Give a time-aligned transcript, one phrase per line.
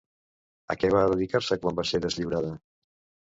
[0.73, 2.51] A què va dedicar-se quan va ser deslliurada?